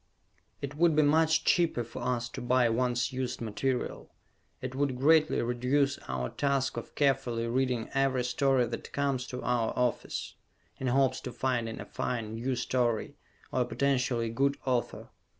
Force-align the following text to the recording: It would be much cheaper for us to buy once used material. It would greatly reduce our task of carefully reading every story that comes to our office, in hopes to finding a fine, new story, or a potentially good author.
It 0.63 0.73
would 0.73 0.95
be 0.95 1.03
much 1.03 1.45
cheaper 1.45 1.83
for 1.83 2.01
us 2.01 2.27
to 2.29 2.41
buy 2.41 2.69
once 2.69 3.13
used 3.13 3.39
material. 3.39 4.09
It 4.59 4.73
would 4.73 4.97
greatly 4.97 5.39
reduce 5.43 5.99
our 6.07 6.29
task 6.31 6.75
of 6.75 6.95
carefully 6.95 7.45
reading 7.45 7.87
every 7.93 8.23
story 8.23 8.65
that 8.65 8.93
comes 8.93 9.27
to 9.27 9.43
our 9.43 9.71
office, 9.77 10.33
in 10.79 10.87
hopes 10.87 11.21
to 11.21 11.31
finding 11.31 11.79
a 11.79 11.85
fine, 11.85 12.33
new 12.33 12.55
story, 12.55 13.15
or 13.51 13.61
a 13.61 13.65
potentially 13.65 14.31
good 14.31 14.57
author. 14.65 15.09